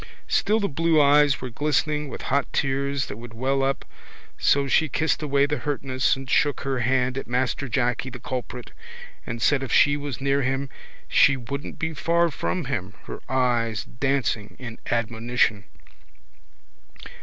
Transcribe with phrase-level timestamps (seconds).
[0.27, 3.85] Still the blue eyes were glistening with hot tears that would well up
[4.35, 8.71] so she kissed away the hurtness and shook her hand at Master Jacky the culprit
[9.27, 10.69] and said if she was near him
[11.07, 15.65] she wouldn't be far from him, her eyes dancing in admonition.